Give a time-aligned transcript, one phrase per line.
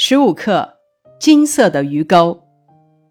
[0.00, 0.74] 十五课：
[1.18, 2.40] 金色的鱼钩。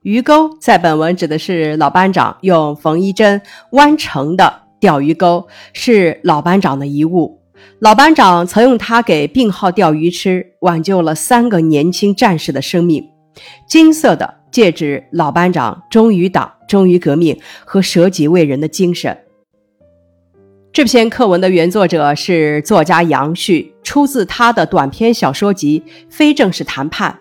[0.04, 3.42] 鱼钩在本文指的是老班长用缝衣针
[3.74, 7.42] 弯成的钓鱼钩，是老班长的遗物。
[7.80, 13.06] 老班长曾用它给病号钓鱼吃，挽救了三个年轻战士的生命。
[13.68, 19.26] 金色的，戒指老班长忠于党、忠于革命和舍己为人的精神。
[20.72, 27.18] 这篇课文的原作者是作家杨旭，出自他的短篇小说集《非正式谈判》。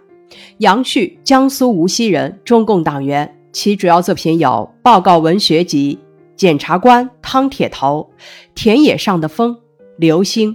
[0.58, 3.32] 杨旭，江苏无锡人，中共党员。
[3.52, 4.48] 其主要作品有
[4.82, 5.96] 《报告文学集》
[6.36, 8.10] 《检察官汤铁头》
[8.56, 9.52] 《田野上的风》
[9.96, 10.54] 《流星》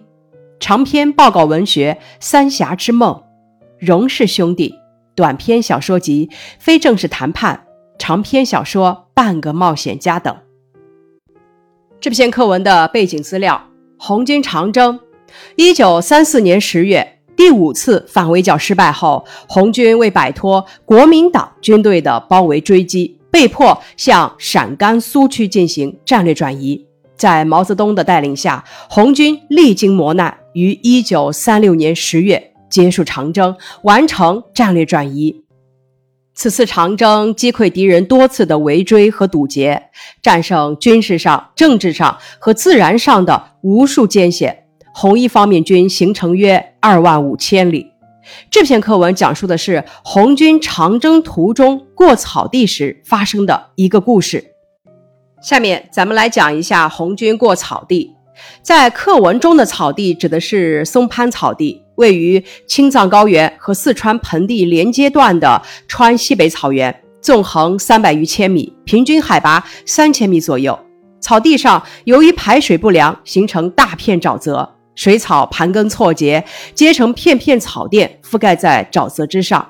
[0.60, 3.14] 长篇报告文学《三峡之梦》
[3.80, 4.70] 《荣氏兄弟》
[5.16, 6.28] 短篇小说集
[6.60, 7.64] 《非正式谈判》
[7.98, 10.36] 长篇小说《半个冒险家》等。
[12.02, 15.00] 这篇课文的背景资料：红军长征。
[15.56, 26.86] 一九三四年十月，第五次反围剿失败后，红军为摆脱国民党军队的包围追击，被迫向陕甘苏区进行战略转移。
[27.16, 35.44] 在毛泽东的带领下，红军历经磨难，于一九三六年十月结束长征，完成战略转移。
[36.34, 39.90] 此次长征击溃敌人多次的围追和堵截，
[40.24, 44.64] 战胜军事上、政治上和自然上的无数艰险。
[44.94, 47.88] 红一方面军行程约二万五千里。
[48.50, 54.44] 这篇课文讲述的是红军长征途中过草地时发生的一个故事。
[55.42, 58.16] 下面咱们来讲一下红军过草地。
[58.62, 61.84] 在课文中的草地指的是松潘草地。
[61.96, 70.80] 位于青藏高原和四川盆地连接段的川西北草原，纵横三百余千米，平均海拔三千米左右。
[71.20, 79.68] 草地上由于排水不良，形成大片沼泽，水草盘根错节，结成片片草甸，覆盖在沼泽之上。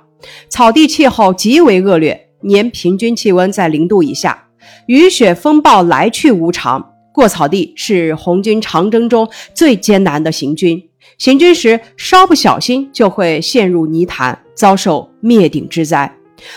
[0.50, 4.50] 草地气候极为恶劣，年平均气温在零度以下，
[4.88, 6.86] 雨雪风暴来去无常。
[7.14, 10.84] 过草地是红军长征中最艰难的行军。
[11.18, 16.14] 行军时稍不小心就会陷入泥潭，遭受灭顶之灾。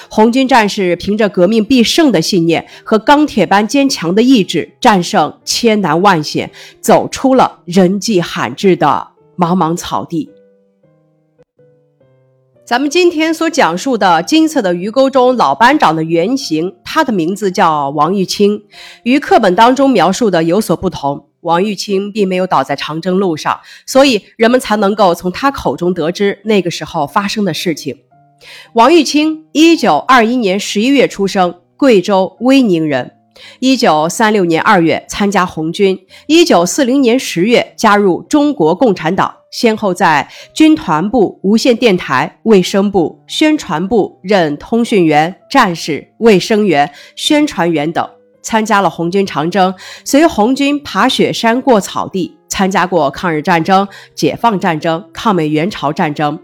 [0.09, 6.51] 红军战士凭着革命必胜的信念和钢铁般坚强的意志，战胜千难万险，
[6.81, 10.31] 走出了人迹罕至的茫茫草地。
[12.67, 18.65] 咱们今天所讲述的金色的鱼钩中老班长的原型，他的名字叫王玉清，
[19.03, 21.29] 与课本当中描述的有所不同。
[21.43, 27.99] 王玉清并没有倒在长征路上，所以人们才能够从他口中得知那个时候发生的事情。
[28.75, 33.13] 王玉清，一九二一年十一月出生，贵州威宁人。
[33.59, 48.09] 一九三六年二月参加红军，一九四零年十月加入中国共产党，先后在军团部、无线电台、卫生部、宣传部任通讯员、战士、卫生员、宣传员等。
[48.45, 49.75] 参加了红军长征，
[50.05, 56.39] 随红军爬雪山、过草地，参加过抗日战争、解放战争、抗美援朝战争。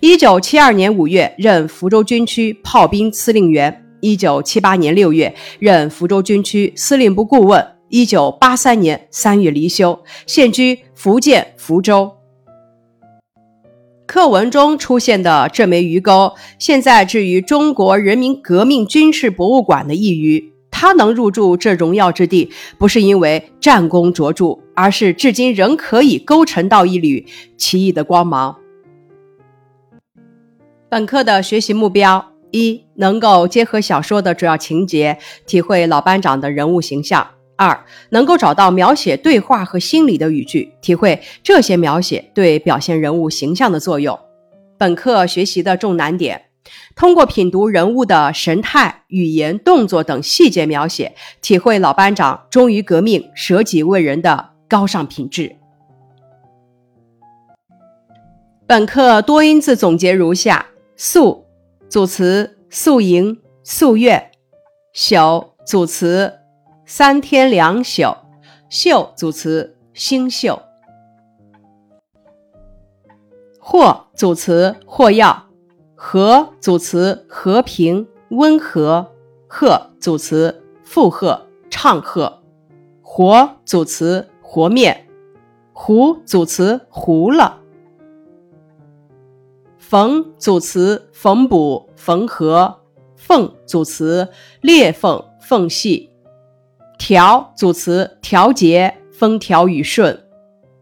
[0.00, 12.12] 一九七二年五月任福州军区炮兵司令员，一九七八年六月任福州军区司令部顾问，一九八三年三月离休，现居福建福州。
[14.06, 20.52] 课文中出现的这枚鱼钩，现在置于中国人民革命军事博物馆的一隅。
[20.78, 27.24] 他能入住这荣耀之地，不是因为战功卓著，而是至今仍可以勾陈到一缕
[27.56, 28.58] 奇异的光芒。
[30.90, 35.16] 本课的学习目标：一、能够结合小说的主要情节，
[35.46, 37.22] 体会老班长的人物形象；
[37.56, 44.18] 二、能够找到描写对话和心理的语句，体会这些描写对表现人物形象的作用。
[44.76, 46.42] 本课学习的重难点。
[46.94, 55.56] 通过品读人物的神态、语言、动作等细节描写，体会老班长忠于革命、舍己为人的高尚品质。
[58.66, 61.46] 本课多音字总结如下：宿
[61.88, 64.30] 组词宿营、夙愿；
[64.92, 66.40] 宿组词
[66.84, 68.16] 三天两宿；
[68.68, 70.58] 秀组词星宿；
[73.60, 75.45] 或组词或要。
[75.98, 79.10] 和组词和平温和，
[79.48, 82.40] 和组词附和唱和，
[83.00, 85.08] 和组词和面，
[85.72, 87.60] 糊组词糊了，
[89.78, 92.80] 缝组词缝补缝合，
[93.16, 94.28] 缝组词
[94.60, 96.10] 裂缝缝隙，
[96.98, 100.20] 调组词调节风调雨顺，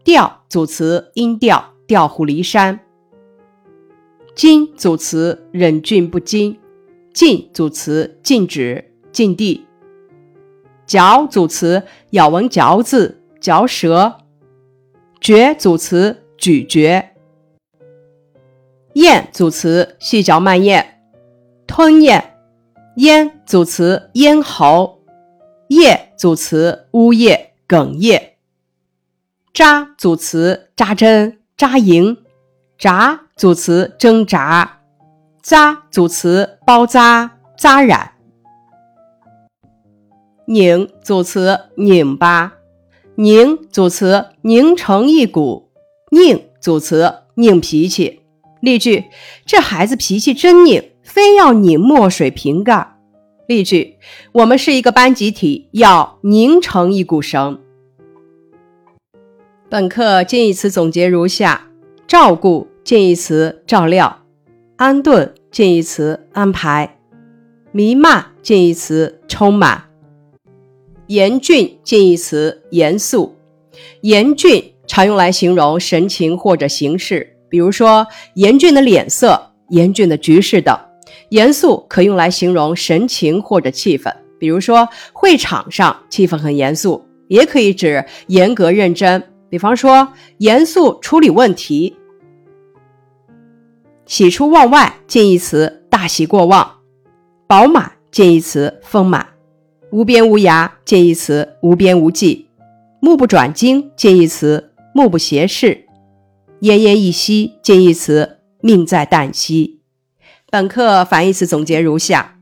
[0.03, 2.81] 调组词音调调虎离山。
[4.35, 6.59] 禁组词忍俊不禁，
[7.13, 9.65] 禁组词禁止、禁地。
[10.85, 14.17] 嚼组词咬文嚼字、嚼舌。
[15.21, 17.11] 嚼组词咀嚼。
[18.95, 20.99] 咽组词细嚼慢咽、
[21.65, 22.33] 吞咽。
[22.97, 25.01] 咽组词咽喉。
[25.69, 28.33] 咽组词呜咽、哽咽。
[29.53, 32.24] 扎组词扎针、扎营。
[32.77, 34.79] 扎组词挣扎。
[35.41, 38.11] 扎组词包扎、扎染。
[40.47, 42.53] 拧组词拧巴。
[43.15, 45.69] 拧组词拧成一股。
[46.11, 48.21] 拧组词拧脾气。
[48.59, 49.05] 例句：
[49.45, 52.97] 这孩子脾气真拧，非要拧墨水瓶盖。
[53.47, 53.97] 例句：
[54.33, 57.61] 我们是一个班集体，要拧成一股绳。
[59.69, 61.67] 本课近义词总结如下：
[62.07, 64.19] 照顾近义词照料，
[64.75, 66.99] 安顿近义词安排，
[67.71, 69.85] 弥漫近义词充满，
[71.07, 73.35] 严峻近义词严肃。
[74.01, 78.05] 严峻常用来形容神情或者形式，比如说
[78.35, 80.77] 严峻的脸色、严峻的局势等。
[81.29, 89.23] 严肃可用来形容神情或者气氛，比如说会场上气氛很严肃，也可以指严格认真。
[89.49, 91.95] 比方说，严肃处理问题。
[94.05, 96.79] 喜出望外近义词大喜过望，
[97.47, 99.25] 饱满近义词丰满，
[99.91, 102.47] 无边无涯近义词无边无际，
[102.99, 105.85] 目不转睛近义词目不斜视，
[106.61, 109.81] 奄奄一息近义词命在旦夕。
[110.49, 112.37] 本课反义词总结如下：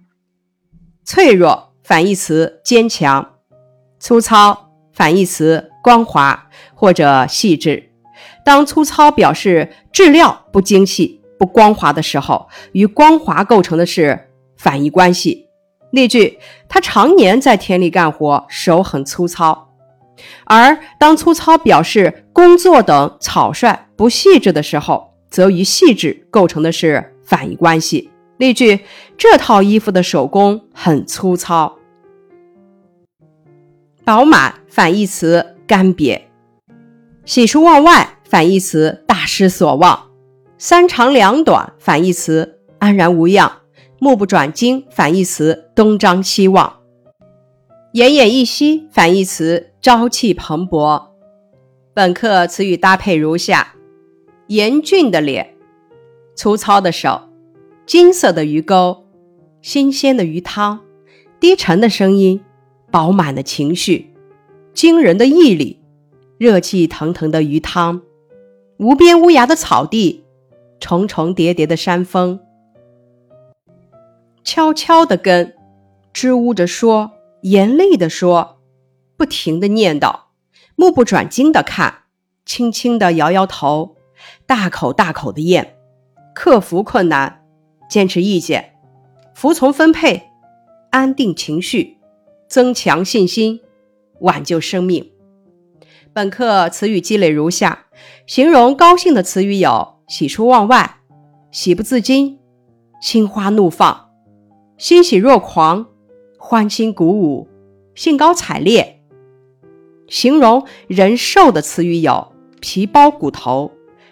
[1.06, 3.36] 脆弱反义词坚强，
[4.00, 5.70] 粗糙反义词。
[5.84, 7.92] 光滑或者细致，
[8.46, 15.48] 当粗糙表示质料不精细、不光滑的时候，与光滑构成的是反义关系。
[15.92, 16.40] 例句：
[16.70, 19.70] 他常年在田里干活，手很粗糙。
[20.46, 28.10] 而当粗糙表示工作等草率、不细致的时候，则与细致构成的是反义关系。
[28.38, 28.80] 例句：
[29.18, 31.78] 这套衣服的手工很粗糙。
[34.06, 35.53] 饱满反义词。
[35.66, 36.22] 干瘪，
[37.26, 40.12] 喜出望外反义词大失所望，
[40.58, 43.62] 三长两短反义词安然无恙，
[44.00, 46.82] 目不转睛反义词东张西望，
[47.94, 51.02] 奄奄一息反义词朝气蓬勃。
[51.94, 53.76] 本课词语搭配如下：
[54.48, 55.56] 严峻的脸，
[56.36, 57.30] 粗糙的手，
[57.86, 59.06] 金色的鱼钩，
[59.62, 60.82] 新鲜的鱼汤，
[61.40, 62.42] 低沉的声音，
[62.92, 64.13] 饱满的情绪。
[64.74, 65.80] 惊人的毅力，
[66.38, 68.02] 热气腾腾的鱼汤，
[68.78, 70.24] 无边无涯的草地，
[70.80, 72.40] 重重叠叠的山峰，
[74.44, 75.56] 悄悄的跟，
[76.12, 77.12] 支吾着说，
[77.42, 78.58] 严厉的说，
[79.16, 80.22] 不停的念叨，
[80.76, 82.06] 目不转睛的看，
[82.44, 83.96] 轻轻的摇摇头，
[84.48, 85.76] 大口大口的咽，
[86.34, 87.46] 克服困难，
[87.88, 88.74] 坚持意见，
[89.36, 90.30] 服从分配，
[90.90, 92.00] 安定情绪，
[92.50, 93.60] 增强信心。
[94.24, 95.12] 挽救生命。
[96.12, 97.86] 本课词语积累如下：
[98.26, 100.98] 形容高兴的词语有喜出望外、
[101.52, 102.40] 喜不自禁、
[103.02, 104.10] 心花怒放、
[104.78, 105.88] 欣喜若狂、
[106.38, 107.48] 欢欣鼓舞、
[107.96, 109.02] 兴高采烈。
[110.08, 113.72] 形容人瘦的词语有皮包骨头、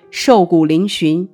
[0.09, 1.27] 瘦骨嶙峋、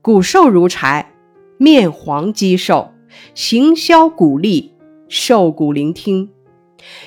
[0.00, 1.12] 骨瘦如柴、
[1.58, 2.92] 面黄肌瘦、
[3.34, 4.74] 形销骨立、
[5.08, 6.35] 瘦骨伶仃。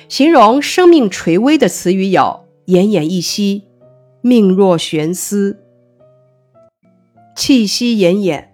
[0.08, 3.64] 形容生命垂危的词语有奄奄一息、
[4.20, 5.58] 命若悬丝、
[7.36, 8.48] 气息奄奄、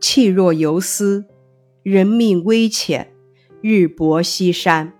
[0.00, 1.26] 气若游丝、
[1.82, 3.12] 人命危浅、
[3.60, 4.92] 日薄西山。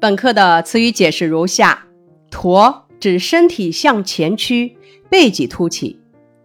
[0.00, 1.86] 本课的词语解释如下：
[2.30, 4.76] 驼指身体向前屈，
[5.08, 5.96] 背脊凸起；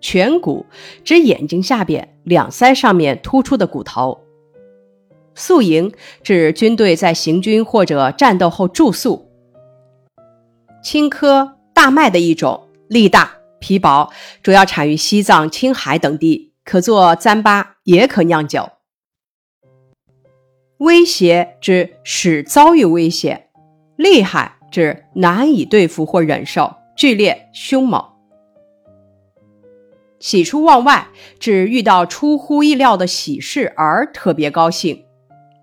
[0.02, 0.66] 颧骨
[1.04, 4.23] 指眼睛下边两腮上面突出的骨头。
[5.36, 5.92] 宿营
[6.24, 9.30] 指军队在行军或者战斗后住宿。
[10.84, 14.12] 青稞大麦的一种，粒大皮薄，
[14.42, 18.70] 主要产于西藏、青海等地，可做糌粑，也可酿酒。
[20.80, 23.48] 威胁指使遭遇威胁，
[23.96, 28.04] 厉害指难以对付或忍受，剧烈凶猛。
[30.20, 31.08] 喜出望外
[31.40, 35.06] 指遇到出乎意料的喜事而特别高兴。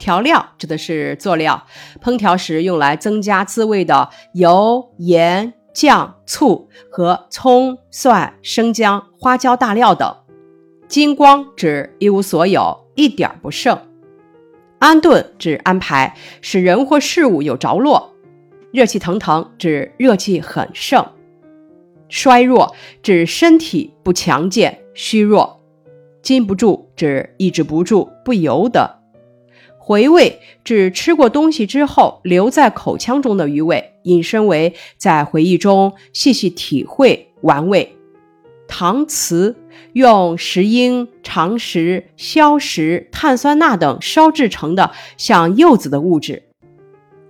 [0.00, 1.64] 调料指的是佐料，
[2.02, 10.16] 烹调时用来增加滋味的油、盐、酱、醋和葱、蒜、生姜、花椒、大料等。
[10.88, 13.78] 金光指一无所有，一点不剩。
[14.80, 18.12] 安顿指安排，使人或事物有着落。
[18.72, 21.06] 热气腾腾指热气很盛。
[22.08, 25.60] 衰弱指身体不强健、虚弱。
[26.22, 28.99] 禁不住指抑制不住、不由得。
[29.82, 37.96] 回味指吃过东西之后留在口腔中的余味，引申为在回忆中细细体会玩味。
[38.68, 39.56] 搪瓷
[39.94, 46.44] 用石英、长石、硝石、碳酸钠等烧制成的像柚子的物质，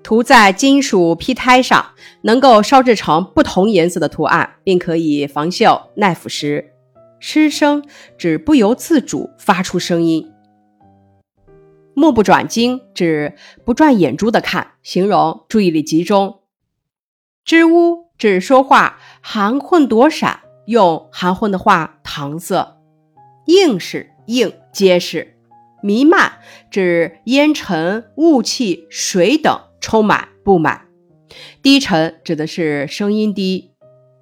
[0.02, 1.92] 涂在金属坯胎上，
[2.22, 6.64] 能够烧制成不同颜色的图案，并可以防锈、耐腐蚀。
[7.20, 7.82] 失声
[8.18, 10.29] 指不由自主发出声音。
[12.00, 16.40] 目不转睛指不转眼珠的看，形容注意力集中。
[17.44, 20.40] 支吾指说话含混躲闪。
[20.66, 22.76] 用含混的话搪塞，
[23.46, 25.36] 硬是硬结实，
[25.82, 26.34] 弥漫
[26.70, 30.86] 指烟尘、雾气、水等充满布满，
[31.60, 33.72] 低沉指的是声音低，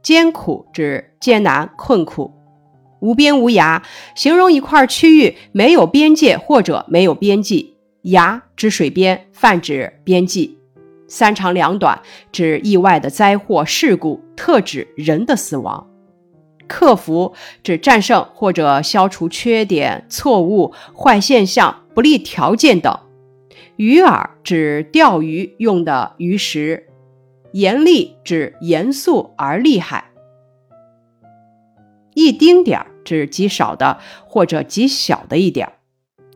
[0.02, 2.37] 艰苦指艰难困苦，
[3.00, 3.82] 无边无涯
[4.14, 10.58] 形容一块区域没有边界或者没有边际，崖指水边，泛指边际，
[11.06, 12.00] 三长两短
[12.32, 15.86] 指意外的灾祸事故，特指人的死亡。
[16.66, 22.98] 克服指战胜或者消除缺点、错误、坏现象、不利条件等。
[23.76, 26.84] 鱼饵指钓鱼用的鱼食。
[27.52, 30.07] 严厉指严肃而厉害。
[32.18, 35.74] 一丁点儿指极少的或者极小的一点儿。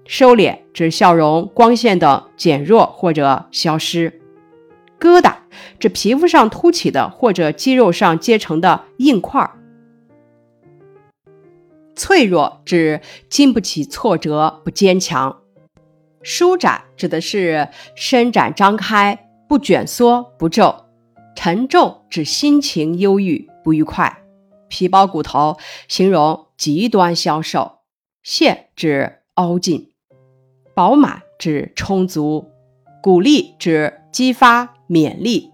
[0.07, 4.21] 收敛指笑容、光线等减弱或者消失。
[5.01, 5.35] 疙瘩
[5.81, 9.59] 指皮肤上凸起的或者肌肉上结成的硬块儿。
[11.97, 15.39] 脆弱指经不起挫折，不坚强；
[16.23, 20.87] 舒展指的是伸展张开，不卷缩，不皱；
[21.35, 24.22] 沉重指心情忧郁，不愉快；
[24.73, 27.83] 皮包骨头形容极端消瘦；
[28.23, 29.91] 陷指凹进；
[30.75, 32.47] 饱满指充足；
[33.03, 35.51] 鼓励指激发勉励；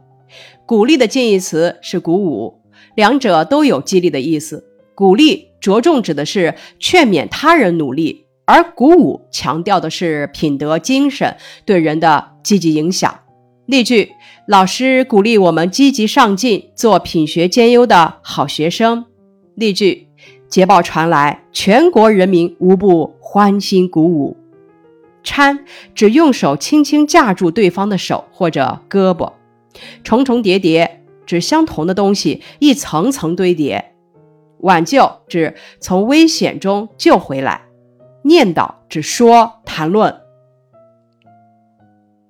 [0.64, 2.62] 鼓励的近义词是鼓舞，
[2.94, 4.64] 两者都有激励的意思。
[4.94, 5.48] 鼓励。
[5.60, 13.22] 着重指的是劝勉他人努力，而鼓舞强调的是品德精神对人的积极影响。
[13.68, 14.12] 例句：
[14.46, 19.04] 老师鼓励我们积极上进，做品学兼优的好学生。
[19.54, 20.08] 例句：
[20.48, 24.38] 捷报传来，全国人民无不欢欣鼓舞。
[25.22, 25.58] 搀
[25.94, 29.34] 指用手轻轻架住对方的手或者胳膊。
[30.02, 33.92] 重重叠叠指相同的东西一层层堆叠。
[34.60, 37.66] 挽救指从危险中救回来，
[38.22, 40.22] 念叨指说谈论，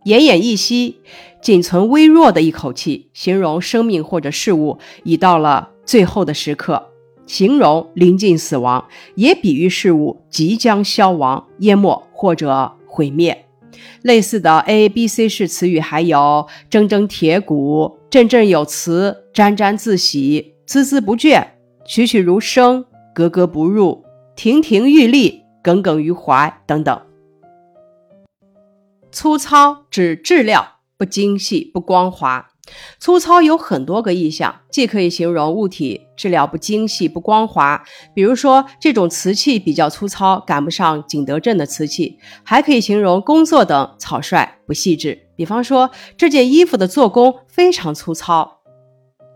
[0.05, 1.01] 奄奄一息，
[1.41, 6.91] 仅存微弱的一口气，形容生命或者事物已到了最后的时刻，
[7.27, 13.47] 形容临近死亡，也比喻事物即将消亡、淹没或者毁灭。
[14.03, 21.47] 类似的 A、B、C 式词语还有铮铮铁骨、振振有词、沾沾自喜、孜孜不倦。
[21.85, 24.05] 栩栩如生，格格不入，
[24.35, 27.01] 亭亭玉立，耿耿于怀等等。
[29.11, 32.49] 粗糙指质料不精细、不光滑。
[32.99, 48.59] 粗糙有很多个意象，既可以形容物体质料不精细、不光滑，比如说这种瓷器比较粗糙，赶不上景德镇的瓷器；还可以形容工作等草率、不细致，比方说这件衣服的做工非常粗糙。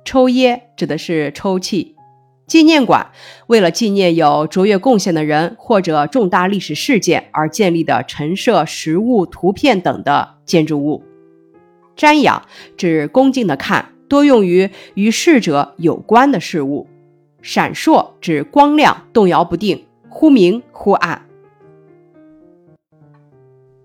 [0.05, 1.97] 抽噎指的是抽泣。
[2.49, 3.13] 纪念馆
[3.47, 11.03] 为了纪念有卓越贡献的人或者重大历史事件而建立的陈设实物、图片等的建筑物。
[11.97, 12.43] 瞻仰
[12.77, 16.89] 指恭敬的看，多用于与逝者有关的事物。
[17.41, 21.27] 闪烁指光亮动摇不定，忽明忽暗。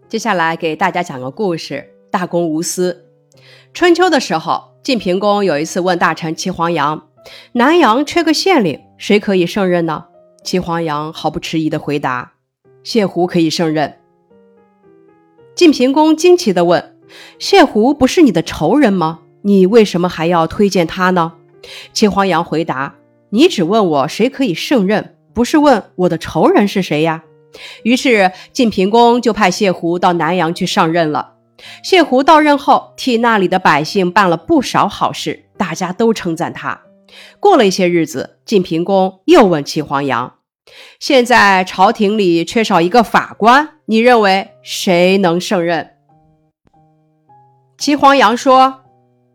[0.07, 3.05] 接下来给大家讲个故事：大公无私。
[3.73, 7.07] 春秋的时候，晋平公有一次问大臣齐黄羊。
[7.51, 10.05] 南阳缺个县令，谁可以胜任呢？
[10.43, 12.33] 齐黄羊毫不迟疑地回答
[12.83, 13.97] ：“谢胡可以胜任。”
[15.53, 16.95] 晋平公惊奇地问
[17.39, 19.19] ：“谢胡不是你的仇人吗？
[19.43, 21.33] 你为什么还要推荐他呢？”
[21.93, 22.95] 齐黄羊回答
[23.31, 27.23] ：“你只问我谁可以胜任，不是问我的仇人是谁呀？”
[27.83, 31.33] 于是晋平公就派谢胡到南阳去上任了。
[31.81, 36.81] 谢胡到任后，替那里的百姓办了不少好事，大家都称赞他。
[37.39, 40.35] 过了一些日子，晋平公又问齐黄羊
[40.99, 45.91] ：“现在朝廷里缺少一个法官，你认为谁能胜任？”
[47.77, 48.81] 齐黄羊说：“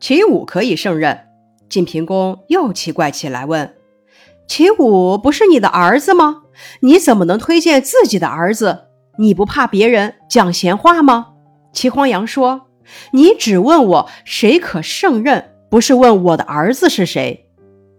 [0.00, 1.28] 齐武可以胜任。”
[1.70, 3.76] 晋平公又奇怪起来，问
[4.48, 6.42] ：“齐武不是你的儿子吗？
[6.80, 8.86] 你怎么能推荐自己的儿子？
[9.18, 11.28] 你不怕别人讲闲话吗？”
[11.72, 12.62] 齐黄羊说
[13.14, 17.46] ：“你只问我谁可胜任，不是问我的儿子是谁。”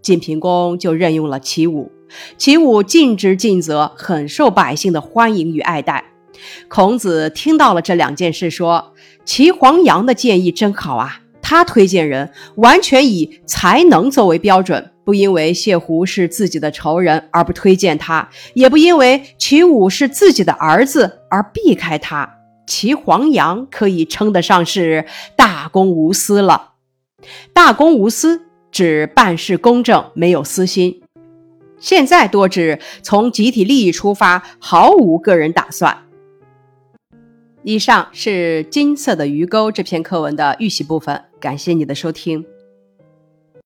[0.04, 1.90] 晋平公就任用了齐武。
[2.38, 6.04] 齐武尽职尽责，很受百姓的欢迎与爱戴。
[6.68, 8.93] 孔子听到了这两件事，说
[9.26, 11.20] ：“齐黄羊的建议真好啊！
[11.42, 22.38] 他推荐人完全以才能作为标准，不因为谢胡是自己的仇人而不推荐他，也不因为齐武是自己的儿子而避开他。
[22.66, 26.72] 齐黄羊可以称得上是大公无私了。
[27.54, 31.02] 大公无私指办事公正，没有私心。
[31.78, 36.03] 现在多指从集体利益出发，毫无个人打算。”
[37.64, 42.46] 以上是《金色的鱼钩》这篇课文的预习部分，感谢你的收听。